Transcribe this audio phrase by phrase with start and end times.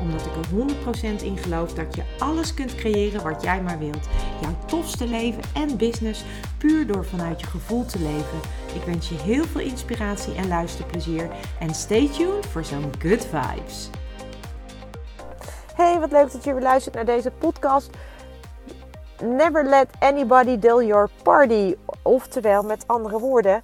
[0.00, 4.08] Omdat ik er 100% in geloof dat je alles kunt creëren wat jij maar wilt.
[4.40, 6.24] Jouw tofste leven en business
[6.58, 8.40] puur door vanuit je gevoel te leven.
[8.74, 11.30] Ik wens je heel veel inspiratie en luisterplezier.
[11.58, 13.90] En stay tuned voor zo'n good vibes.
[15.74, 17.90] Hey, wat leuk dat je weer luistert naar deze podcast.
[19.22, 21.76] Never let anybody dull your party.
[22.02, 23.62] Oftewel, met andere woorden,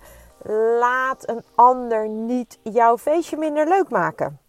[0.80, 4.46] laat een ander niet jouw feestje minder leuk maken.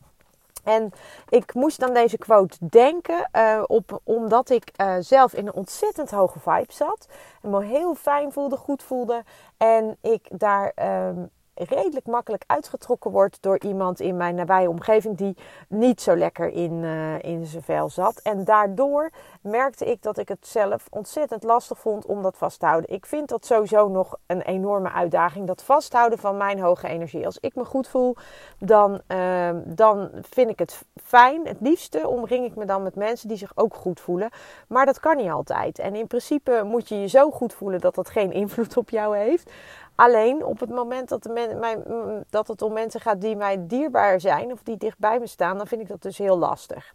[0.67, 0.91] En
[1.29, 6.11] ik moest aan deze quote denken, uh, op, omdat ik uh, zelf in een ontzettend
[6.11, 7.07] hoge vibe zat.
[7.41, 9.23] En me heel fijn voelde, goed voelde.
[9.57, 10.71] En ik daar
[11.07, 16.49] um, redelijk makkelijk uitgetrokken wordt door iemand in mijn nabije omgeving die niet zo lekker
[16.49, 18.19] in, uh, in zijn vel zat.
[18.23, 22.65] En daardoor merkte ik dat ik het zelf ontzettend lastig vond om dat vast te
[22.65, 22.93] houden.
[22.93, 27.25] Ik vind dat sowieso nog een enorme uitdaging, dat vasthouden van mijn hoge energie.
[27.25, 28.15] Als ik me goed voel,
[28.59, 31.47] dan, uh, dan vind ik het fijn.
[31.47, 34.29] Het liefste omring ik me dan met mensen die zich ook goed voelen.
[34.67, 35.79] Maar dat kan niet altijd.
[35.79, 39.17] En in principe moet je je zo goed voelen dat dat geen invloed op jou
[39.17, 39.51] heeft.
[39.97, 41.83] Alleen op het moment dat, mijn,
[42.29, 45.67] dat het om mensen gaat die mij dierbaar zijn of die dichtbij me staan, dan
[45.67, 46.93] vind ik dat dus heel lastig.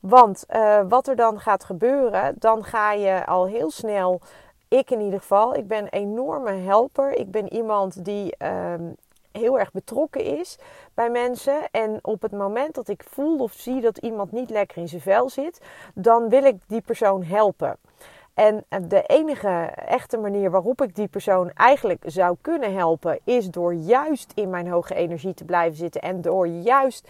[0.00, 4.20] Want uh, wat er dan gaat gebeuren, dan ga je al heel snel,
[4.68, 7.12] ik in ieder geval, ik ben een enorme helper.
[7.12, 8.74] Ik ben iemand die uh,
[9.32, 10.58] heel erg betrokken is
[10.94, 11.70] bij mensen.
[11.70, 15.00] En op het moment dat ik voel of zie dat iemand niet lekker in zijn
[15.00, 15.60] vel zit,
[15.94, 17.76] dan wil ik die persoon helpen.
[18.36, 23.74] En de enige echte manier waarop ik die persoon eigenlijk zou kunnen helpen, is door
[23.74, 26.00] juist in mijn hoge energie te blijven zitten.
[26.00, 27.08] En door juist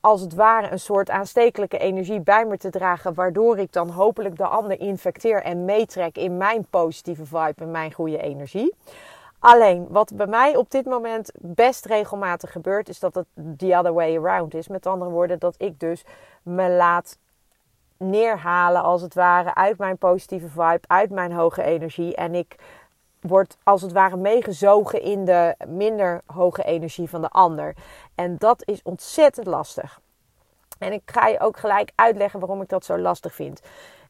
[0.00, 4.36] als het ware een soort aanstekelijke energie bij me te dragen, waardoor ik dan hopelijk
[4.36, 8.74] de ander infecteer en meetrek in mijn positieve vibe en mijn goede energie.
[9.38, 13.92] Alleen wat bij mij op dit moment best regelmatig gebeurt, is dat het the other
[13.92, 14.68] way around is.
[14.68, 16.04] Met andere woorden, dat ik dus
[16.42, 17.18] me laat
[17.98, 22.14] neerhalen als het ware uit mijn positieve vibe, uit mijn hoge energie.
[22.14, 22.56] En ik
[23.20, 27.74] word als het ware meegezogen in de minder hoge energie van de ander.
[28.14, 30.00] En dat is ontzettend lastig.
[30.78, 33.60] En ik ga je ook gelijk uitleggen waarom ik dat zo lastig vind.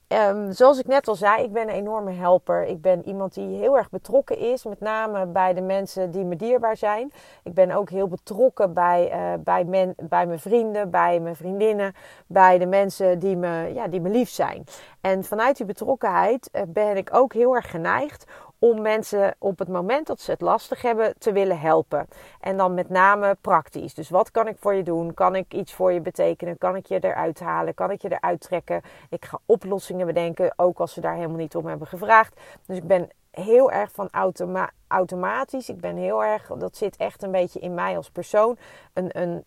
[0.08, 2.64] Um, zoals ik net al zei, ik ben een enorme helper.
[2.64, 6.36] Ik ben iemand die heel erg betrokken is, met name bij de mensen die me
[6.36, 7.12] dierbaar zijn.
[7.42, 11.94] Ik ben ook heel betrokken bij, uh, bij, men, bij mijn vrienden, bij mijn vriendinnen,
[12.26, 14.64] bij de mensen die me, ja, die me lief zijn.
[15.00, 18.24] En vanuit die betrokkenheid uh, ben ik ook heel erg geneigd
[18.58, 22.08] om mensen op het moment dat ze het lastig hebben te willen helpen.
[22.40, 23.94] En dan met name praktisch.
[23.94, 25.14] Dus wat kan ik voor je doen?
[25.14, 26.58] Kan ik iets voor je betekenen?
[26.58, 27.74] Kan ik je eruit halen?
[27.74, 28.82] Kan ik je eruit trekken?
[29.10, 32.40] Ik ga oplossingen bedenken, ook als ze daar helemaal niet om hebben gevraagd.
[32.66, 35.68] Dus ik ben heel erg van automa automatisch.
[35.68, 38.58] Ik ben heel erg, dat zit echt een beetje in mij als persoon,
[38.92, 39.44] een, een,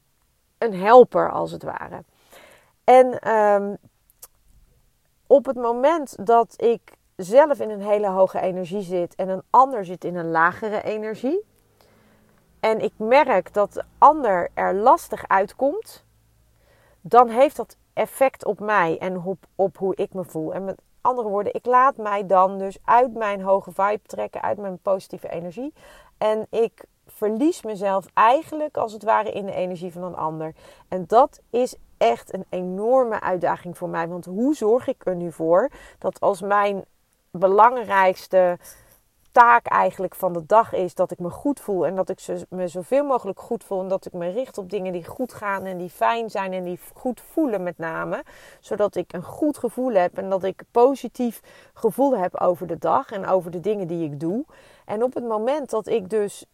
[0.57, 2.03] een helper als het ware.
[2.83, 3.77] En um,
[5.27, 9.85] op het moment dat ik zelf in een hele hoge energie zit en een ander
[9.85, 11.45] zit in een lagere energie.
[12.59, 16.05] En ik merk dat de ander er lastig uitkomt,
[17.01, 20.53] dan heeft dat effect op mij en op, op hoe ik me voel.
[20.53, 24.57] En met andere woorden, ik laat mij dan dus uit mijn hoge vibe trekken, uit
[24.57, 25.73] mijn positieve energie.
[26.17, 30.53] En ik verlies mezelf eigenlijk als het ware in de energie van een ander.
[30.87, 34.07] En dat is echt een enorme uitdaging voor mij.
[34.07, 36.85] Want hoe zorg ik er nu voor dat als mijn
[37.31, 38.57] belangrijkste
[39.31, 42.67] taak eigenlijk van de dag is dat ik me goed voel en dat ik me
[42.67, 45.77] zoveel mogelijk goed voel en dat ik me richt op dingen die goed gaan en
[45.77, 48.23] die fijn zijn en die goed voelen met name,
[48.59, 51.41] zodat ik een goed gevoel heb en dat ik positief
[51.73, 54.45] gevoel heb over de dag en over de dingen die ik doe.
[54.85, 56.45] En op het moment dat ik dus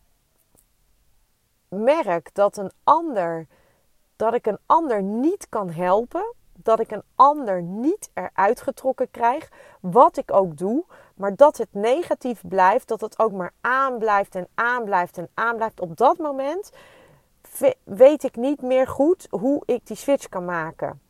[1.69, 3.47] merk dat een ander
[4.15, 6.33] dat ik een ander niet kan helpen,
[6.67, 9.49] dat ik een ander niet eruit getrokken krijg,
[9.79, 10.83] wat ik ook doe,
[11.15, 15.79] maar dat het negatief blijft, dat het ook maar aanblijft en aanblijft en aanblijft.
[15.79, 16.71] Op dat moment
[17.83, 21.01] weet ik niet meer goed hoe ik die switch kan maken.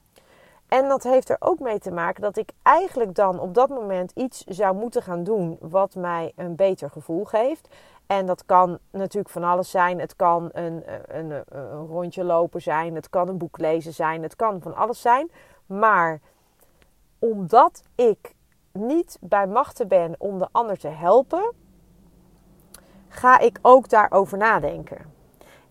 [0.67, 4.11] En dat heeft er ook mee te maken dat ik eigenlijk dan op dat moment
[4.15, 7.67] iets zou moeten gaan doen wat mij een beter gevoel geeft.
[8.07, 9.99] En dat kan natuurlijk van alles zijn.
[9.99, 12.95] Het kan een, een, een, rondje lopen zijn.
[12.95, 14.23] Het kan een boek lezen zijn.
[14.23, 15.31] Het kan van alles zijn.
[15.65, 16.19] Maar
[17.19, 18.35] omdat ik
[18.71, 21.53] niet bij machten ben om de ander te helpen,
[23.07, 25.13] ga ik ook daarover nadenken.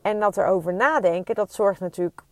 [0.02, 2.22] En dat erover nadenken, dat zorgt natuurlijk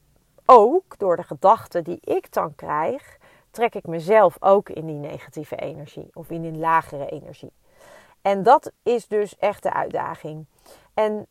[0.45, 3.19] ook door de gedachten die ik dan krijg,
[3.51, 7.53] trek ik mezelf ook in die negatieve energie of in een lagere energie.
[8.25, 10.47] En dat is dus echt de uitdaging.
[10.95, 11.27] En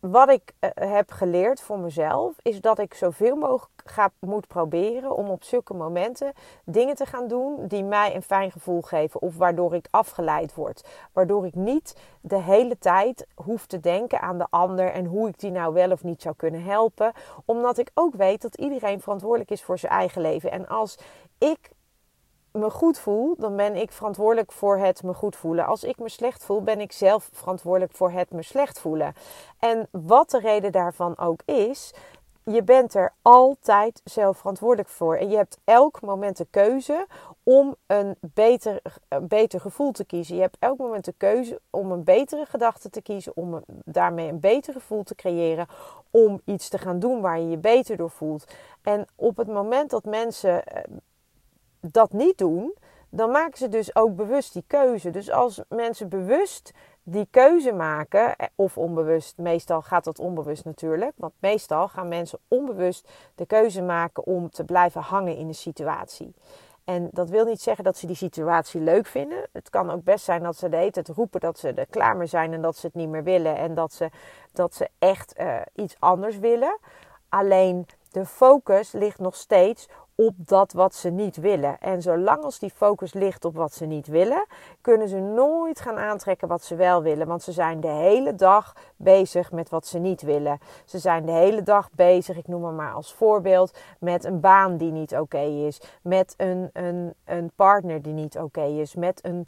[0.00, 5.16] wat ik uh, heb geleerd voor mezelf, is dat ik zoveel mogelijk ga, moet proberen
[5.16, 6.32] om op zulke momenten
[6.64, 9.22] dingen te gaan doen die mij een fijn gevoel geven.
[9.22, 10.88] Of waardoor ik afgeleid word.
[11.12, 15.38] Waardoor ik niet de hele tijd hoef te denken aan de ander en hoe ik
[15.38, 17.12] die nou wel of niet zou kunnen helpen.
[17.44, 20.50] Omdat ik ook weet dat iedereen verantwoordelijk is voor zijn eigen leven.
[20.50, 20.98] En als
[21.38, 21.70] ik
[22.52, 25.66] me goed voel, dan ben ik verantwoordelijk voor het me goed voelen.
[25.66, 29.14] Als ik me slecht voel, ben ik zelf verantwoordelijk voor het me slecht voelen.
[29.58, 31.92] En wat de reden daarvan ook is,
[32.44, 35.16] je bent er altijd zelf verantwoordelijk voor.
[35.16, 37.06] En je hebt elk moment de keuze
[37.42, 40.34] om een beter, een beter gevoel te kiezen.
[40.34, 44.40] Je hebt elk moment de keuze om een betere gedachte te kiezen, om daarmee een
[44.40, 45.66] beter gevoel te creëren,
[46.10, 48.44] om iets te gaan doen waar je je beter door voelt.
[48.82, 50.82] En op het moment dat mensen eh,
[51.86, 52.74] dat niet doen,
[53.08, 55.10] dan maken ze dus ook bewust die keuze.
[55.10, 61.12] Dus als mensen bewust die keuze maken, eh, of onbewust, meestal gaat dat onbewust natuurlijk,
[61.16, 66.34] want meestal gaan mensen onbewust de keuze maken om te blijven hangen in de situatie.
[66.84, 69.48] En dat wil niet zeggen dat ze die situatie leuk vinden.
[69.52, 72.26] Het kan ook best zijn dat ze de hele roepen dat ze er klaar mee
[72.26, 74.10] zijn en dat ze het niet meer willen en dat ze,
[74.52, 76.78] dat ze echt uh, iets anders willen.
[77.28, 81.78] Alleen de focus ligt nog steeds op dat wat ze niet willen.
[81.80, 84.46] En zolang als die focus ligt op wat ze niet willen,
[84.80, 87.26] kunnen ze nooit gaan aantrekken wat ze wel willen.
[87.26, 90.58] Want ze zijn de hele dag bezig met wat ze niet willen.
[90.84, 94.76] Ze zijn de hele dag bezig, ik noem het maar als voorbeeld, met een baan
[94.76, 95.80] die niet oké is.
[96.02, 98.94] Met een, een, een partner die niet oké is.
[98.94, 99.46] Met een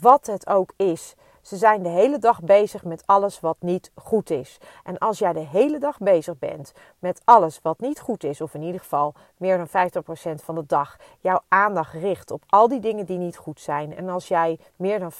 [0.00, 1.14] wat het ook is.
[1.42, 4.58] Ze zijn de hele dag bezig met alles wat niet goed is.
[4.84, 8.54] En als jij de hele dag bezig bent met alles wat niet goed is, of
[8.54, 9.90] in ieder geval meer dan
[10.38, 13.96] 50% van de dag jouw aandacht richt op al die dingen die niet goed zijn.
[13.96, 15.14] En als jij meer dan 50%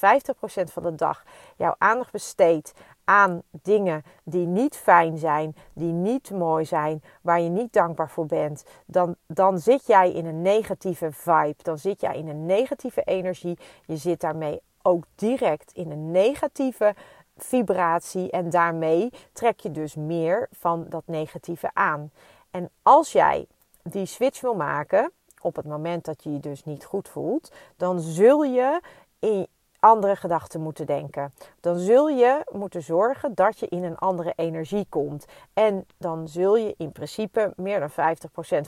[0.65, 1.25] van de dag
[1.57, 2.73] jouw aandacht besteedt
[3.05, 8.27] aan dingen die niet fijn zijn, die niet mooi zijn, waar je niet dankbaar voor
[8.27, 11.63] bent, dan, dan zit jij in een negatieve vibe.
[11.63, 13.59] Dan zit jij in een negatieve energie.
[13.87, 16.95] Je zit daarmee ook direct in een negatieve
[17.37, 22.11] vibratie en daarmee trek je dus meer van dat negatieve aan.
[22.51, 23.47] En als jij
[23.83, 28.01] die switch wil maken op het moment dat je je dus niet goed voelt, dan
[28.01, 28.81] zul je
[29.19, 29.47] in
[29.79, 31.35] andere gedachten moeten denken.
[31.61, 35.25] Dan zul je moeten zorgen dat je in een andere energie komt.
[35.53, 37.95] En dan zul je in principe meer dan 50%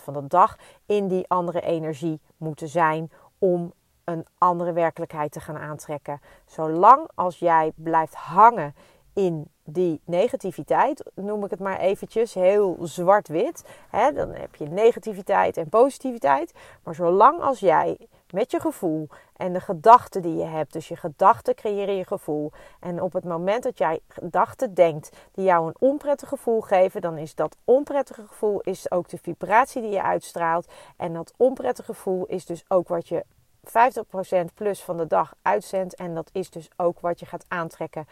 [0.03, 0.57] van de dag
[0.87, 3.73] in die andere energie moeten zijn om
[4.05, 6.21] een andere werkelijkheid te gaan aantrekken.
[6.47, 8.75] Zolang als jij blijft hangen
[9.13, 13.65] in die negativiteit, noem ik het maar eventjes, heel zwart-wit.
[13.91, 16.53] Dan heb je negativiteit en positiviteit.
[16.83, 17.99] Maar zolang als jij
[18.31, 22.53] met je gevoel en de gedachten die je hebt, dus je gedachten creëren je gevoel.
[22.81, 27.19] En op het moment dat jij gedachten denkt die jou een onprettig gevoel geven, dan
[27.19, 30.73] is dat onprettige gevoel is ook de vibratie die je uitstraalt.
[30.97, 33.25] En dat onprettige gevoel is dus ook wat je
[33.69, 35.95] 50% plus van de dag uitzendt.
[35.95, 38.07] En dat is dus ook wat je gaat aantrekken.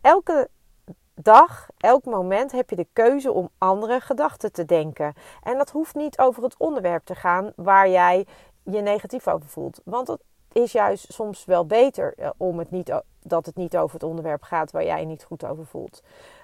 [0.00, 0.48] Elke
[1.14, 5.14] dag, elk moment heb je de keuze om andere gedachten te denken.
[5.42, 8.26] En dat hoeft niet over het onderwerp te gaan waar jij
[8.62, 9.80] je negatief over voelt.
[9.84, 10.20] Want het
[10.52, 12.92] is juist soms wel beter eh, om het niet,
[13.22, 16.02] dat het niet over het onderwerp gaat waar jij je niet goed over voelt.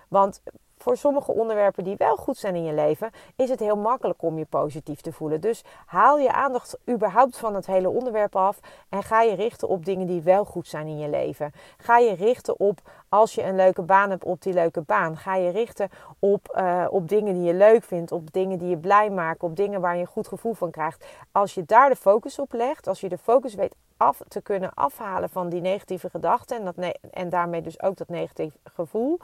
[0.08, 0.42] Want
[0.78, 4.38] voor sommige onderwerpen die wel goed zijn in je leven, is het heel makkelijk om
[4.38, 5.40] je positief te voelen.
[5.40, 9.85] Dus haal je aandacht überhaupt van het hele onderwerp af en ga je richten op
[9.85, 11.52] dingen die wel goed zijn in je leven.
[11.76, 15.16] Ga je richten op als je een leuke baan hebt, op die leuke baan.
[15.16, 18.76] Ga je richten op, uh, op dingen die je leuk vindt, op dingen die je
[18.76, 21.04] blij maken, op dingen waar je een goed gevoel van krijgt.
[21.33, 24.75] Als je daar de focus op legt, als je de focus weet af te kunnen
[24.75, 29.18] afhalen van die negatieve gedachten en, dat en daarmee dus ook dat negatieve gevoel.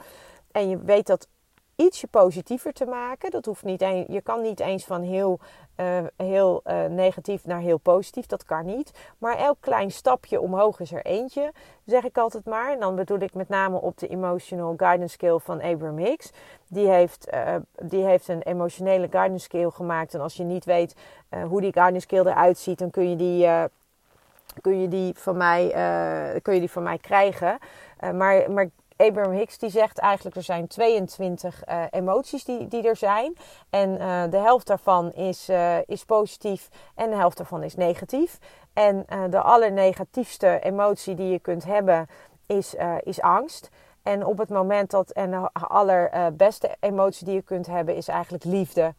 [0.51, 1.27] En je weet dat
[1.75, 3.31] ietsje positiever te maken.
[3.31, 5.39] Dat hoeft niet een, je kan niet eens van heel,
[5.77, 8.25] uh, heel uh, negatief naar heel positief.
[8.25, 8.91] Dat kan niet.
[9.17, 11.51] Maar elk klein stapje omhoog is er eentje,
[11.85, 12.71] zeg ik altijd maar.
[12.71, 16.31] En dan bedoel ik met name op de Emotional Guidance Scale van Abraham Hicks.
[16.67, 20.13] Die heeft, uh, die heeft een emotionele guidance scale gemaakt.
[20.13, 20.95] En als je niet weet
[21.47, 23.47] hoe die guidance scale eruit ziet, dan kun je die
[24.61, 25.69] kun je die van mij,
[26.41, 27.57] kun je die van mij krijgen.
[28.13, 32.95] maar, maar Abraham Hicks die zegt eigenlijk er zijn 22 uh, emoties die, die er
[32.95, 33.37] zijn.
[33.69, 38.37] En uh, de helft daarvan is, uh, is positief en de helft daarvan is negatief.
[38.73, 42.07] En de allernegatiefste emotie die je kunt hebben
[42.45, 43.69] is, is angst.
[44.03, 48.43] En op het moment dat, en de allerbeste emotie die je kunt hebben is eigenlijk
[48.43, 48.93] liefde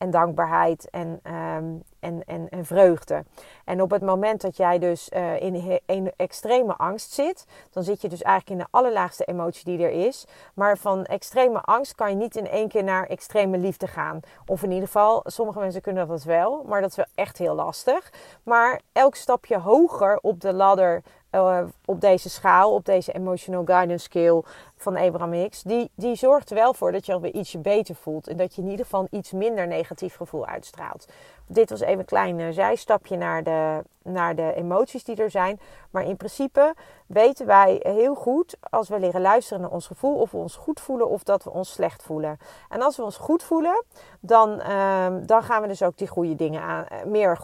[0.00, 3.24] en dankbaarheid en, um, en, en, en, vreugde.
[3.64, 8.00] En op het moment dat jij dus uh, in, in extreme angst zit, dan zit
[8.00, 10.26] je dus eigenlijk in de allerlaagste emotie die er is.
[10.54, 14.20] Maar van extreme angst kan je niet in één keer naar extreme liefde gaan.
[14.46, 17.54] Of in ieder geval, sommige mensen kunnen dat wel, maar dat is wel echt heel
[17.54, 18.12] lastig.
[18.42, 24.04] Maar elk stapje hoger op de ladder uh, op deze schaal, op deze emotional guidance
[24.04, 24.42] scale
[24.76, 28.28] van Abraham Hicks, die, die zorgt er wel voor dat je alweer ietsje beter voelt.
[28.28, 31.08] En dat je in ieder geval iets minder negatief gevoel uitstraalt.
[31.46, 35.60] Dit was even een klein uh, zijstapje naar de, naar de emoties die er zijn.
[35.90, 36.74] Maar in principe
[37.06, 40.80] weten wij heel goed als we leren luisteren naar ons gevoel of we ons goed
[40.80, 42.38] voelen of dat we ons slecht voelen.
[42.68, 43.84] En als we ons goed voelen,
[44.20, 46.86] dan, uh, dan gaan we dus ook die goede dingen aan.
[46.86, 47.38] Eh, meer,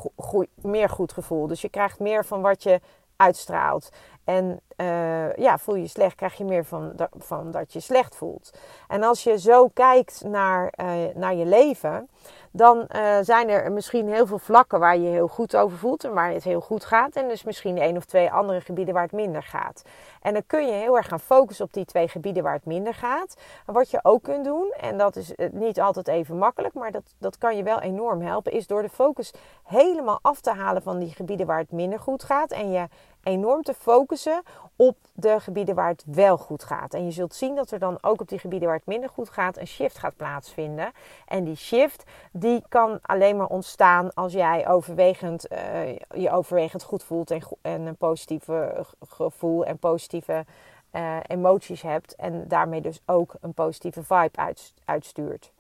[0.55, 1.47] meer goed gevoel.
[1.47, 2.81] Dus je krijgt meer van wat je
[3.17, 3.89] uitstraalt.
[4.25, 8.59] En uh, ja, voel je slecht, krijg je meer van, van dat je slecht voelt.
[8.89, 12.09] En als je zo kijkt naar, uh, naar je leven,
[12.57, 16.15] dan uh, zijn er misschien heel veel vlakken waar je heel goed over voelt en
[16.15, 17.17] waar het heel goed gaat.
[17.17, 19.83] En dus misschien één of twee andere gebieden waar het minder gaat.
[20.23, 22.95] En dan kun je heel erg gaan focussen op die twee gebieden waar het minder
[22.95, 23.35] gaat.
[23.67, 27.39] Wat je ook kunt doen, en dat is niet altijd even makkelijk, maar dat, dat
[27.39, 29.33] kan je wel enorm helpen, is door de focus
[29.65, 32.51] helemaal af te halen van die gebieden waar het minder goed gaat.
[32.51, 32.87] En je
[33.27, 34.43] enorm te focussen
[34.77, 36.95] op de gebieden waar het wel goed gaat.
[36.95, 39.31] En je zult zien dat er dan ook op die gebieden waar het minder goed
[39.31, 40.93] gaat een shift gaat plaatsvinden.
[41.27, 47.03] En die shift die kan alleen maar ontstaan als jij overwegend, uh, je overwegend goed
[47.03, 50.45] voelt en, en een positieve gevoel en positieve
[50.93, 52.15] uh, emoties hebt.
[52.15, 55.53] En daarmee dus ook een positieve vibe uit, uitstuurt.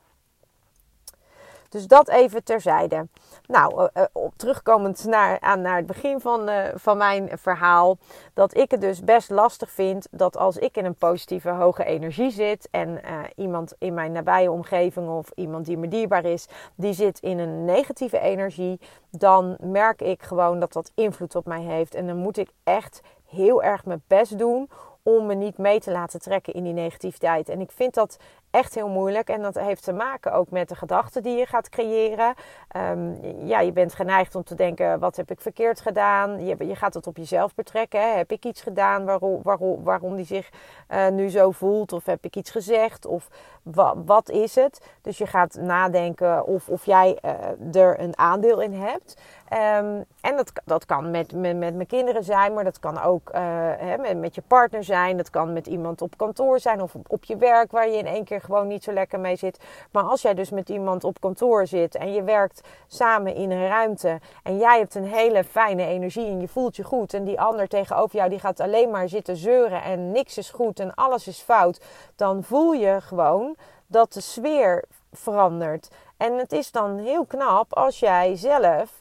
[1.77, 3.09] Dus dat even terzijde.
[3.47, 7.99] Nou, uh, op, terugkomend naar, aan, naar het begin van, uh, van mijn verhaal.
[8.35, 12.31] Dat ik het dus best lastig vind dat als ik in een positieve hoge energie
[12.31, 12.69] zit.
[12.71, 13.01] En
[13.35, 16.47] iemand in mijn nabije omgeving of iemand die me dierbaar is.
[16.75, 18.81] Die zit in een negatieve energie.
[19.11, 21.95] Dan merk ik gewoon dat dat invloed op mij heeft.
[21.95, 24.69] En dan moet ik echt heel erg mijn best doen
[25.07, 27.49] om me niet mee te laten trekken in die negativiteit.
[27.49, 28.17] En ik vind dat
[28.51, 29.29] echt heel moeilijk.
[29.29, 32.35] En dat heeft te maken ook met de gedachten die je gaat creëren.
[32.77, 36.47] Um, ja, je bent geneigd om te denken: wat heb ik verkeerd gedaan?
[36.47, 38.01] Je, je gaat het op jezelf betrekken.
[38.01, 38.17] Hè?
[38.17, 40.51] Heb ik iets gedaan waarom, waarom, waarom die zich
[40.91, 41.93] uh, nu zo voelt?
[41.93, 43.07] Of heb ik iets gezegd?
[43.07, 43.29] Of
[43.63, 44.87] wa, wat is het?
[45.03, 49.21] Dus je gaat nadenken of, of jij uh, er een aandeel in hebt.
[49.53, 53.31] Um, en dat, dat kan met, met, met mijn kinderen zijn, maar dat kan ook
[53.35, 53.41] uh,
[53.77, 55.17] hè, met, met je partner zijn.
[55.17, 58.07] Dat kan met iemand op kantoor zijn of op, op je werk waar je in
[58.07, 59.59] één keer gewoon niet zo lekker mee zit.
[59.91, 63.69] Maar als jij dus met iemand op kantoor zit en je werkt samen in een
[63.69, 67.41] ruimte en jij hebt een hele fijne energie en je voelt je goed en die
[67.41, 71.27] ander tegenover jou die gaat alleen maar zitten zeuren en niks is goed en alles
[71.27, 71.81] is fout,
[72.17, 75.89] dan voel je gewoon dat de sfeer verandert.
[76.17, 79.01] En het is dan heel knap als jij zelf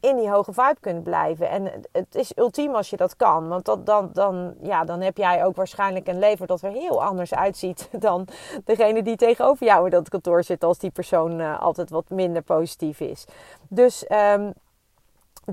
[0.00, 1.48] in die hoge vibe kunt blijven.
[1.48, 3.48] En het is ultiem als je dat kan.
[3.48, 7.02] Want dat, dan, dan, ja, dan heb jij ook waarschijnlijk een leven dat er heel
[7.02, 8.26] anders uitziet dan
[8.64, 10.64] degene die tegenover jou in dat kantoor zit.
[10.64, 13.24] Als die persoon uh, altijd wat minder positief is.
[13.68, 14.52] Dus um,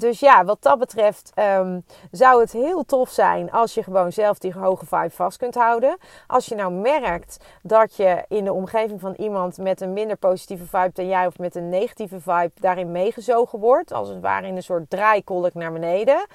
[0.01, 4.37] dus ja, wat dat betreft um, zou het heel tof zijn als je gewoon zelf
[4.37, 5.97] die hoge vibe vast kunt houden.
[6.27, 10.65] Als je nou merkt dat je in de omgeving van iemand met een minder positieve
[10.65, 14.55] vibe dan jij of met een negatieve vibe daarin meegezogen wordt, als het ware in
[14.55, 16.25] een soort draaikolk naar beneden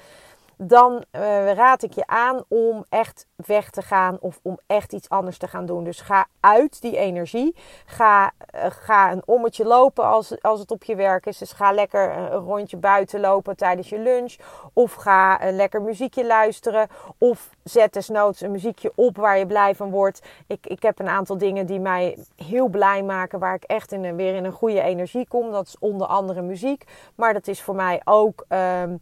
[0.67, 5.09] dan uh, raad ik je aan om echt weg te gaan of om echt iets
[5.09, 5.83] anders te gaan doen.
[5.83, 7.55] Dus ga uit die energie.
[7.85, 11.37] Ga, uh, ga een ommetje lopen als, als het op je werk is.
[11.37, 14.35] Dus ga lekker een rondje buiten lopen tijdens je lunch.
[14.73, 16.87] Of ga een lekker muziekje luisteren.
[17.17, 20.21] Of zet desnoods een muziekje op waar je blij van wordt.
[20.47, 23.39] Ik, ik heb een aantal dingen die mij heel blij maken.
[23.39, 25.51] Waar ik echt in weer in een goede energie kom.
[25.51, 26.83] Dat is onder andere muziek.
[27.15, 28.45] Maar dat is voor mij ook...
[28.49, 29.01] Um,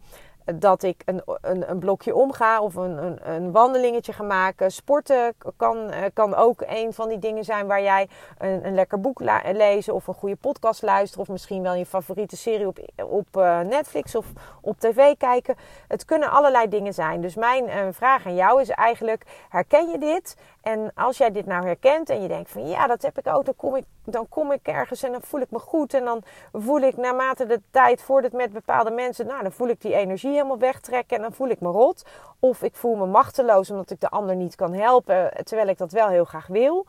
[0.59, 4.71] dat ik een, een, een, blokje omga of een, een, een, wandelingetje ga maken.
[4.71, 9.01] Sporten kan, eh, kan ook een van die dingen zijn waar jij een, een lekker
[9.01, 11.21] boek lezen of een goede podcast luisteren.
[11.21, 14.25] Of misschien wel je favoriete serie op, op uh, Netflix of
[14.61, 15.55] op tv kijken.
[15.87, 17.21] Het kunnen allerlei dingen zijn.
[17.21, 20.35] Dus mijn uh, vraag aan jou is eigenlijk: herken je dit?
[20.61, 23.45] En als jij dit nou herkent en je denkt van ja, dat heb ik ook,
[23.45, 25.93] dan kom ik, dan kom ik ergens en dan voel ik me goed.
[25.93, 29.81] En dan voel ik naarmate de tijd voordat met bepaalde mensen, nou dan voel ik
[29.81, 32.05] die energie helemaal wegtrekken en dan voel ik me rot.
[32.39, 35.91] Of ik voel me machteloos omdat ik de ander niet kan helpen, terwijl ik dat
[35.91, 36.85] wel heel graag wil.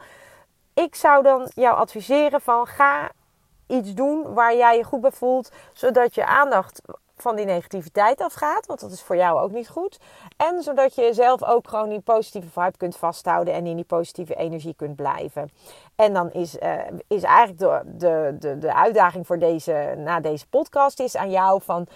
[0.75, 3.11] Ik zou dan jou adviseren van ga
[3.67, 6.83] iets doen waar jij je goed bij voelt, zodat je aandacht
[7.23, 9.99] van die negativiteit afgaat, want dat is voor jou ook niet goed.
[10.37, 14.35] En zodat je zelf ook gewoon die positieve vibe kunt vasthouden en in die positieve
[14.35, 15.51] energie kunt blijven.
[15.97, 20.49] En dan is, uh, is eigenlijk de, de, de, de uitdaging voor deze, na deze
[20.49, 21.87] podcast is aan jou van...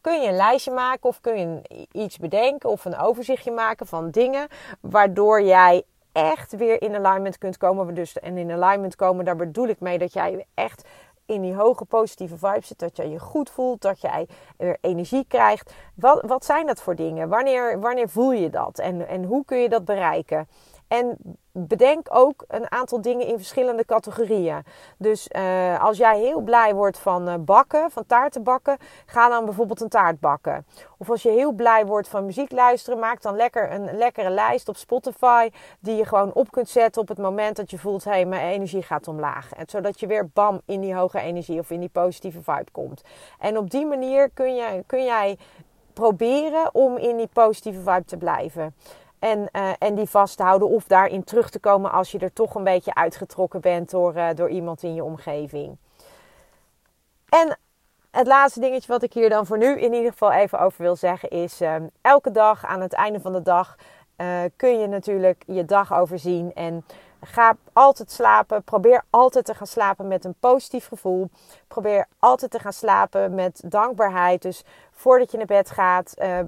[0.00, 4.10] Kun je een lijstje maken of kun je iets bedenken of een overzichtje maken van
[4.10, 4.48] dingen...
[4.80, 7.94] waardoor jij echt weer in alignment kunt komen.
[7.94, 10.88] Dus, en in alignment komen, daar bedoel ik mee dat jij echt
[11.26, 15.24] in die hoge positieve vibe zit, dat je je goed voelt, dat jij weer energie
[15.28, 15.74] krijgt.
[15.94, 17.28] Wat, wat zijn dat voor dingen?
[17.28, 18.78] Wanneer, wanneer voel je dat?
[18.78, 20.48] En, en hoe kun je dat bereiken?
[20.88, 21.16] En
[21.52, 24.64] bedenk ook een aantal dingen in verschillende categorieën.
[24.98, 28.76] Dus uh, als jij heel blij wordt van uh, bakken, van taarten bakken,
[29.06, 30.66] ga dan bijvoorbeeld een taart bakken.
[30.98, 34.68] Of als je heel blij wordt van muziek luisteren, maak dan lekker een lekkere lijst
[34.68, 35.50] op Spotify
[35.80, 38.52] die je gewoon op kunt zetten op het moment dat je voelt, hé, hey, mijn
[38.52, 39.52] energie gaat omlaag.
[39.52, 43.02] En zodat je weer bam in die hoge energie of in die positieve vibe komt.
[43.38, 45.38] En op die manier kun, je, kun jij
[45.92, 48.74] proberen om in die positieve vibe te blijven.
[49.18, 52.64] En, uh, en die vasthouden of daarin terug te komen als je er toch een
[52.64, 55.76] beetje uitgetrokken bent door, uh, door iemand in je omgeving.
[57.28, 57.58] En
[58.10, 60.96] het laatste dingetje wat ik hier dan voor nu in ieder geval even over wil
[60.96, 63.76] zeggen is: uh, elke dag aan het einde van de dag
[64.56, 66.54] kun je natuurlijk je dag overzien.
[66.54, 66.84] En
[67.20, 68.62] ga altijd slapen.
[68.62, 71.30] Probeer altijd te gaan slapen met een positief gevoel.
[71.68, 74.42] Probeer altijd te gaan slapen met dankbaarheid.
[74.42, 74.64] Dus
[74.96, 76.38] voordat je naar bed gaat, uh,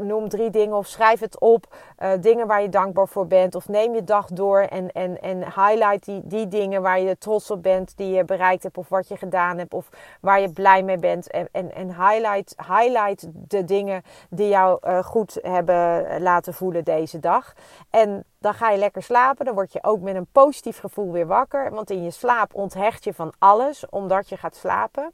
[0.00, 1.74] noem drie dingen of schrijf het op.
[1.98, 3.54] Uh, dingen waar je dankbaar voor bent.
[3.54, 7.50] Of neem je dag door en, en, en highlight die, die dingen waar je trots
[7.50, 9.74] op bent, die je bereikt hebt of wat je gedaan hebt.
[9.74, 9.88] Of
[10.20, 11.30] waar je blij mee bent.
[11.30, 17.52] En, en, en highlight, highlight de dingen die jou goed hebben laten voelen deze dag.
[17.90, 19.44] En dan ga je lekker slapen.
[19.44, 21.70] Dan word je ook met een positief gevoel weer wakker.
[21.70, 25.12] Want in je slaap onthecht je van alles omdat je gaat slapen.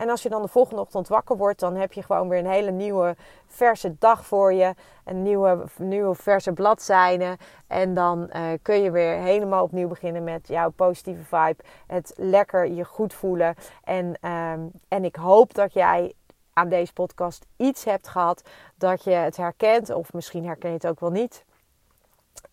[0.00, 2.50] En als je dan de volgende ochtend wakker wordt, dan heb je gewoon weer een
[2.50, 3.16] hele nieuwe,
[3.46, 4.74] verse dag voor je.
[5.04, 7.36] Een nieuwe, nieuwe verse bladzijde.
[7.66, 11.62] En dan uh, kun je weer helemaal opnieuw beginnen met jouw positieve vibe.
[11.86, 13.54] Het lekker je goed voelen.
[13.84, 16.12] En, um, en ik hoop dat jij
[16.52, 18.42] aan deze podcast iets hebt gehad
[18.76, 19.90] dat je het herkent.
[19.90, 21.44] Of misschien herken je het ook wel niet.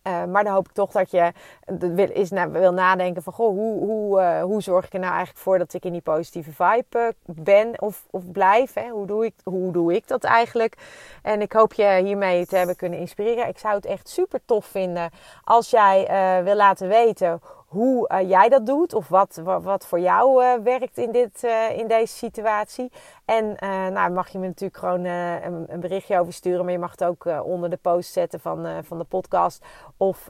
[0.02, 1.32] Uh, maar dan hoop ik toch dat je
[1.78, 3.32] wil, is, nou, wil nadenken van...
[3.32, 6.00] Goh, hoe, hoe, uh, hoe zorg ik er nou eigenlijk voor dat ik in die
[6.00, 8.74] positieve vibe ben of, of blijf?
[8.74, 8.88] Hè?
[8.88, 10.74] Hoe, doe ik, hoe doe ik dat eigenlijk?
[11.22, 13.48] En ik hoop je hiermee te hebben kunnen inspireren.
[13.48, 15.10] Ik zou het echt super tof vinden
[15.44, 16.06] als jij
[16.44, 20.98] wil laten weten hoe uh, jij dat doet of wat, wat, voor jou uh, werkt
[20.98, 22.92] in, dit, uh, in deze situatie.
[23.24, 23.56] En
[23.92, 27.04] nou, mag je me natuurlijk gewoon een, een, berichtje over sturen, maar je mag het
[27.04, 29.64] ook onder de post zetten van, van de podcast.
[29.96, 30.28] Of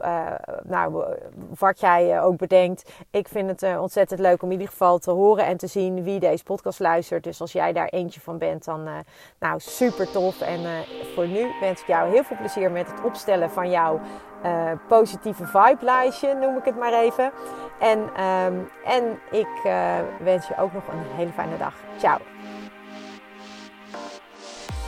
[0.62, 1.05] nou,
[1.59, 2.92] wat jij ook bedenkt.
[3.11, 6.20] Ik vind het ontzettend leuk om in ieder geval te horen en te zien wie
[6.20, 7.24] deze podcast luistert.
[7.24, 8.88] Dus als jij daar eentje van bent, dan
[9.38, 10.40] nou, super tof.
[10.40, 10.61] En
[11.14, 14.01] voor nu wens ik jou heel veel plezier met het opstellen van jouw
[14.44, 17.33] uh, positieve vibe lijstje, noem ik het maar even.
[17.79, 21.74] En, um, en ik uh, wens je ook nog een hele fijne dag.
[21.98, 22.18] Ciao.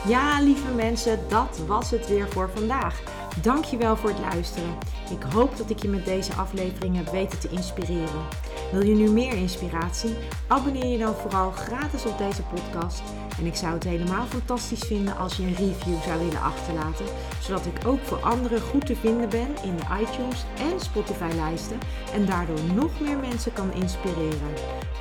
[0.07, 3.01] Ja, lieve mensen, dat was het weer voor vandaag.
[3.41, 4.77] Dankjewel voor het luisteren.
[5.09, 8.27] Ik hoop dat ik je met deze aflevering heb weten te inspireren.
[8.71, 10.17] Wil je nu meer inspiratie?
[10.47, 13.01] Abonneer je dan vooral gratis op deze podcast.
[13.41, 17.05] En ik zou het helemaal fantastisch vinden als je een review zou willen achterlaten,
[17.39, 21.77] zodat ik ook voor anderen goed te vinden ben in de iTunes en Spotify lijsten
[22.13, 24.53] en daardoor nog meer mensen kan inspireren.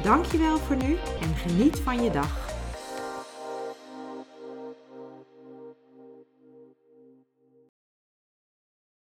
[0.02, 2.49] Dankjewel voor nu en geniet van je dag.